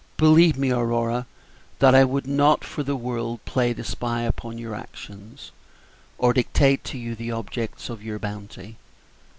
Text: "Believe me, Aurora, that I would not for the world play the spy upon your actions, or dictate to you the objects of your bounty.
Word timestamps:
"Believe 0.17 0.57
me, 0.57 0.71
Aurora, 0.71 1.27
that 1.77 1.93
I 1.93 2.03
would 2.03 2.25
not 2.25 2.63
for 2.63 2.81
the 2.81 2.95
world 2.95 3.45
play 3.45 3.71
the 3.71 3.83
spy 3.83 4.23
upon 4.23 4.57
your 4.57 4.73
actions, 4.73 5.51
or 6.17 6.33
dictate 6.33 6.83
to 6.85 6.97
you 6.97 7.13
the 7.13 7.31
objects 7.31 7.87
of 7.87 8.01
your 8.01 8.17
bounty. 8.17 8.77